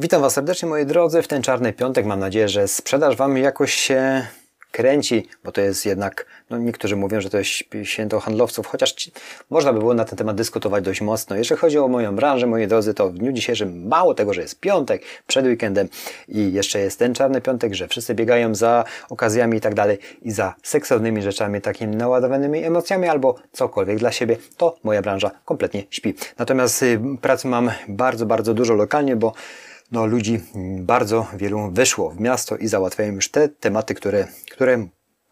Witam 0.00 0.22
Was 0.22 0.32
serdecznie 0.32 0.68
moi 0.68 0.86
drodzy 0.86 1.22
w 1.22 1.28
ten 1.28 1.42
czarny 1.42 1.72
piątek. 1.72 2.06
Mam 2.06 2.20
nadzieję, 2.20 2.48
że 2.48 2.68
sprzedaż 2.68 3.16
Wam 3.16 3.38
jakoś 3.38 3.74
się 3.74 4.26
kręci, 4.72 5.28
bo 5.44 5.52
to 5.52 5.60
jest 5.60 5.86
jednak, 5.86 6.26
no 6.50 6.58
niektórzy 6.58 6.96
mówią, 6.96 7.20
że 7.20 7.30
to 7.30 7.38
jest 7.38 7.50
święto 7.82 8.20
handlowców, 8.20 8.66
chociaż 8.66 8.92
ci, 8.92 9.12
można 9.50 9.72
by 9.72 9.78
było 9.78 9.94
na 9.94 10.04
ten 10.04 10.18
temat 10.18 10.36
dyskutować 10.36 10.84
dość 10.84 11.00
mocno. 11.00 11.36
Jeżeli 11.36 11.60
chodzi 11.60 11.78
o 11.78 11.88
moją 11.88 12.16
branżę, 12.16 12.46
moi 12.46 12.66
drodzy, 12.66 12.94
to 12.94 13.10
w 13.10 13.14
dniu 13.14 13.32
dzisiejszym 13.32 13.88
mało 13.88 14.14
tego, 14.14 14.34
że 14.34 14.40
jest 14.40 14.60
piątek, 14.60 15.02
przed 15.26 15.46
weekendem 15.46 15.88
i 16.28 16.52
jeszcze 16.52 16.78
jest 16.78 16.98
ten 16.98 17.14
czarny 17.14 17.40
piątek, 17.40 17.74
że 17.74 17.88
wszyscy 17.88 18.14
biegają 18.14 18.54
za 18.54 18.84
okazjami 19.10 19.58
i 19.58 19.60
tak 19.60 19.74
dalej 19.74 19.98
i 20.22 20.30
za 20.30 20.54
seksownymi 20.62 21.22
rzeczami, 21.22 21.60
takimi 21.60 21.96
naładowanymi 21.96 22.64
emocjami 22.64 23.08
albo 23.08 23.34
cokolwiek 23.52 23.98
dla 23.98 24.12
siebie, 24.12 24.36
to 24.56 24.76
moja 24.84 25.02
branża 25.02 25.30
kompletnie 25.44 25.84
śpi. 25.90 26.14
Natomiast 26.38 26.82
y, 26.82 27.00
pracy 27.20 27.48
mam 27.48 27.70
bardzo, 27.88 28.26
bardzo 28.26 28.54
dużo 28.54 28.74
lokalnie, 28.74 29.16
bo 29.16 29.32
no, 29.92 30.06
ludzi 30.06 30.40
bardzo 30.78 31.26
wielu 31.36 31.70
wyszło 31.70 32.10
w 32.10 32.20
miasto 32.20 32.56
i 32.56 32.68
załatwiają 32.68 33.12
już 33.14 33.30
te 33.30 33.48
tematy, 33.48 33.94
które, 33.94 34.28
które 34.50 34.88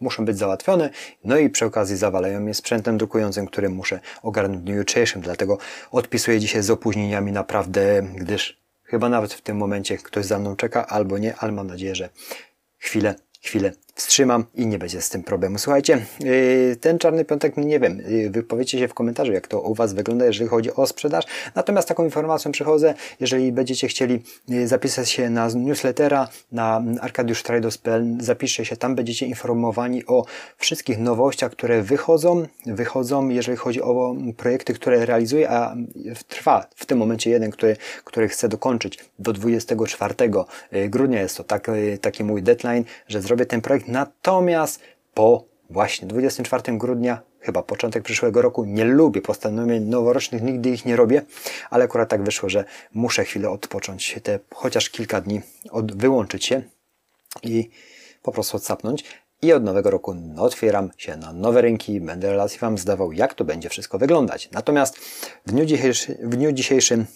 muszą 0.00 0.24
być 0.24 0.38
załatwione, 0.38 0.90
no 1.24 1.38
i 1.38 1.50
przy 1.50 1.64
okazji 1.64 1.96
zawalają 1.96 2.40
mnie 2.40 2.54
sprzętem 2.54 2.98
drukującym, 2.98 3.46
który 3.46 3.68
muszę 3.68 4.00
ogarnąć 4.22 4.60
w 4.60 4.64
dniu 4.64 4.76
jutrzejszym, 4.76 5.22
dlatego 5.22 5.58
odpisuję 5.90 6.40
dzisiaj 6.40 6.62
z 6.62 6.70
opóźnieniami 6.70 7.32
naprawdę, 7.32 8.02
gdyż 8.14 8.60
chyba 8.84 9.08
nawet 9.08 9.32
w 9.32 9.40
tym 9.40 9.56
momencie 9.56 9.96
ktoś 9.96 10.26
za 10.26 10.38
mną 10.38 10.56
czeka, 10.56 10.86
albo 10.86 11.18
nie, 11.18 11.36
ale 11.36 11.52
mam 11.52 11.66
nadzieję, 11.66 11.94
że 11.94 12.08
chwilę, 12.78 13.14
chwilę 13.42 13.72
wstrzymam 14.00 14.44
i 14.54 14.66
nie 14.66 14.78
będzie 14.78 15.00
z 15.02 15.08
tym 15.08 15.22
problemu. 15.22 15.58
Słuchajcie, 15.58 16.06
yy, 16.20 16.76
ten 16.80 16.98
czarny 16.98 17.24
piątek, 17.24 17.56
nie 17.56 17.80
wiem, 17.80 18.02
yy, 18.08 18.30
wypowiedzcie 18.30 18.78
się 18.78 18.88
w 18.88 18.94
komentarzu, 18.94 19.32
jak 19.32 19.48
to 19.48 19.60
u 19.60 19.74
Was 19.74 19.92
wygląda, 19.92 20.26
jeżeli 20.26 20.50
chodzi 20.50 20.74
o 20.74 20.86
sprzedaż. 20.86 21.24
Natomiast 21.54 21.88
taką 21.88 22.04
informacją 22.04 22.52
przychodzę, 22.52 22.94
jeżeli 23.20 23.52
będziecie 23.52 23.88
chcieli 23.88 24.22
yy, 24.48 24.68
zapisać 24.68 25.10
się 25.10 25.30
na 25.30 25.48
newslettera 25.48 26.28
na 26.52 26.82
arkadiusztrajdos.pl, 27.00 28.16
zapiszcie 28.20 28.64
się, 28.64 28.76
tam 28.76 28.94
będziecie 28.94 29.26
informowani 29.26 30.06
o 30.06 30.24
wszystkich 30.58 30.98
nowościach, 30.98 31.52
które 31.52 31.82
wychodzą, 31.82 32.46
wychodzą, 32.66 33.28
jeżeli 33.28 33.58
chodzi 33.58 33.82
o 33.82 34.14
projekty, 34.36 34.74
które 34.74 35.06
realizuję, 35.06 35.50
a 35.50 35.76
trwa 36.28 36.66
w 36.76 36.86
tym 36.86 36.98
momencie 36.98 37.30
jeden, 37.30 37.50
który, 37.50 37.76
który 38.04 38.28
chcę 38.28 38.48
dokończyć 38.48 38.98
do 39.18 39.32
24 39.32 40.14
grudnia. 40.88 41.20
Jest 41.20 41.36
to 41.36 41.44
tak, 41.44 41.70
taki 42.00 42.24
mój 42.24 42.42
deadline, 42.42 42.84
że 43.08 43.22
zrobię 43.22 43.46
ten 43.46 43.60
projekt 43.60 43.89
Natomiast 43.90 44.80
po 45.14 45.44
właśnie 45.70 46.08
24 46.08 46.78
grudnia, 46.78 47.20
chyba 47.40 47.62
początek 47.62 48.04
przyszłego 48.04 48.42
roku, 48.42 48.64
nie 48.64 48.84
lubię 48.84 49.22
postanowień 49.22 49.84
noworocznych, 49.84 50.42
nigdy 50.42 50.70
ich 50.70 50.84
nie 50.84 50.96
robię, 50.96 51.22
ale 51.70 51.84
akurat 51.84 52.08
tak 52.08 52.22
wyszło, 52.22 52.48
że 52.48 52.64
muszę 52.94 53.24
chwilę 53.24 53.50
odpocząć, 53.50 54.18
te 54.22 54.38
chociaż 54.54 54.90
kilka 54.90 55.20
dni 55.20 55.40
od, 55.70 55.96
wyłączyć 55.96 56.44
się 56.44 56.62
i 57.42 57.70
po 58.22 58.32
prostu 58.32 58.56
odsapnąć. 58.56 59.04
I 59.42 59.52
od 59.52 59.64
nowego 59.64 59.90
roku 59.90 60.16
otwieram 60.36 60.90
się 60.96 61.16
na 61.16 61.32
nowe 61.32 61.62
rynki, 61.62 62.00
będę 62.00 62.30
relacji 62.30 62.58
Wam 62.58 62.78
zdawał, 62.78 63.12
jak 63.12 63.34
to 63.34 63.44
będzie 63.44 63.68
wszystko 63.68 63.98
wyglądać. 63.98 64.48
Natomiast 64.52 64.96
w 65.46 65.52
dniu, 65.52 65.64
w 66.22 66.36
dniu 66.36 66.52
dzisiejszym 66.52 67.06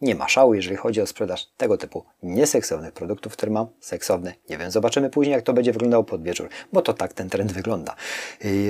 nie 0.00 0.14
ma 0.14 0.28
szału, 0.28 0.54
jeżeli 0.54 0.76
chodzi 0.76 1.00
o 1.00 1.06
sprzedaż 1.06 1.46
tego 1.56 1.76
typu 1.76 2.04
nieseksownych 2.22 2.92
produktów, 2.92 3.32
które 3.32 3.52
mam 3.52 3.66
seksowne. 3.80 4.34
Nie 4.50 4.58
wiem, 4.58 4.70
zobaczymy 4.70 5.10
później, 5.10 5.32
jak 5.32 5.42
to 5.42 5.52
będzie 5.52 5.72
wyglądało 5.72 6.04
pod 6.04 6.22
wieczór, 6.22 6.48
bo 6.72 6.82
to 6.82 6.92
tak 6.92 7.12
ten 7.12 7.30
trend 7.30 7.52
wygląda. 7.52 7.96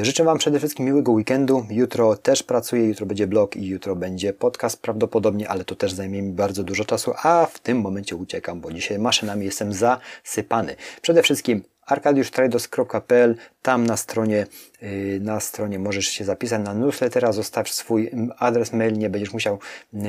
Życzę 0.03 0.25
Wam 0.25 0.39
przede 0.39 0.59
wszystkim 0.59 0.87
miłego 0.87 1.13
weekendu. 1.13 1.67
Jutro 1.71 2.17
też 2.17 2.43
pracuję, 2.43 2.87
jutro 2.87 3.07
będzie 3.07 3.27
blog 3.27 3.57
i 3.57 3.67
jutro 3.67 3.97
będzie 3.97 4.33
podcast 4.33 4.83
prawdopodobnie, 4.83 5.49
ale 5.49 5.65
to 5.65 5.75
też 5.75 5.93
zajmie 5.93 6.23
mi 6.23 6.33
bardzo 6.33 6.63
dużo 6.63 6.85
czasu, 6.85 7.13
a 7.23 7.47
w 7.47 7.59
tym 7.59 7.81
momencie 7.81 8.17
uciekam, 8.17 8.61
bo 8.61 8.73
dzisiaj 8.73 8.99
maszynami 8.99 9.45
jestem 9.45 9.73
zasypany. 9.73 10.77
Przede 11.03 11.23
wszystkim 11.23 11.63
arkadiusztrados.pl 11.87 13.37
tam 13.63 13.87
na 13.87 13.97
stronie, 13.97 14.47
y, 14.83 15.19
na 15.23 15.41
stronie 15.41 15.79
możesz 15.79 16.07
się 16.07 16.25
zapisać 16.25 16.65
na 16.65 16.75
newslettera, 16.75 17.33
zostaw 17.33 17.69
swój 17.69 18.11
adres 18.39 18.73
mail, 18.73 18.99
nie 18.99 19.11
będziesz 19.11 19.33
musiał 19.33 19.59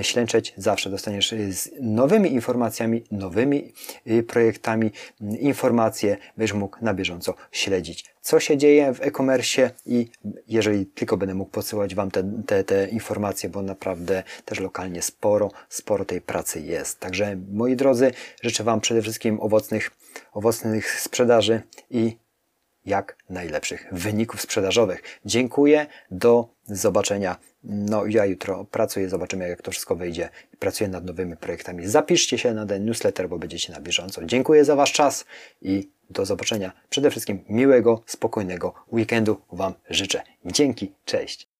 ślęczeć, 0.01 0.53
zawsze 0.57 0.89
dostaniesz 0.89 1.33
y, 1.33 1.53
z 1.53 1.69
nowymi 1.81 2.33
informacjami, 2.33 3.03
nowymi 3.11 3.73
y, 4.07 4.23
projektami 4.23 4.91
informacje, 5.39 6.17
będziesz 6.37 6.53
mógł 6.53 6.77
na 6.81 6.93
bieżąco 6.93 7.33
śledzić, 7.51 8.05
co 8.21 8.39
się 8.39 8.57
dzieje 8.57 8.93
w 8.93 9.01
e-commerce 9.01 9.71
i 9.85 10.09
jeżeli 10.47 10.85
tylko 10.85 11.17
będę 11.17 11.35
mógł 11.35 11.51
podsyłać 11.51 11.95
Wam 11.95 12.11
te, 12.11 12.31
te, 12.45 12.63
te 12.63 12.87
informacje, 12.87 13.49
bo 13.49 13.61
naprawdę 13.61 14.23
też 14.45 14.59
lokalnie 14.59 15.01
sporo, 15.01 15.51
sporo 15.69 16.05
tej 16.05 16.21
pracy 16.21 16.61
jest. 16.61 16.99
Także 16.99 17.37
moi 17.51 17.75
drodzy, 17.75 18.11
życzę 18.43 18.63
Wam 18.63 18.81
przede 18.81 19.01
wszystkim 19.01 19.41
owocnych, 19.41 19.91
owocnych 20.33 21.01
sprzedaży 21.01 21.61
i 21.89 22.17
jak 22.85 23.17
najlepszych 23.29 23.87
wyników 23.91 24.41
sprzedażowych. 24.41 25.01
Dziękuję, 25.25 25.87
do 26.11 26.47
zobaczenia. 26.65 27.37
No 27.63 28.05
ja 28.05 28.25
jutro 28.25 28.65
pracuję, 28.65 29.09
zobaczymy 29.09 29.49
jak 29.49 29.61
to 29.61 29.71
wszystko 29.71 29.95
wyjdzie. 29.95 30.29
Pracuję 30.59 30.89
nad 30.89 31.05
nowymi 31.05 31.37
projektami. 31.37 31.87
Zapiszcie 31.87 32.37
się 32.37 32.53
na 32.53 32.65
ten 32.65 32.85
newsletter, 32.85 33.29
bo 33.29 33.39
będziecie 33.39 33.73
na 33.73 33.81
bieżąco. 33.81 34.25
Dziękuję 34.25 34.65
za 34.65 34.75
Wasz 34.75 34.93
czas 34.93 35.25
i 35.61 35.89
do 36.11 36.25
zobaczenia. 36.25 36.71
Przede 36.89 37.11
wszystkim 37.11 37.43
miłego, 37.49 38.01
spokojnego 38.05 38.73
weekendu 38.93 39.41
Wam 39.51 39.73
życzę. 39.89 40.21
Dzięki, 40.45 40.91
cześć. 41.05 41.50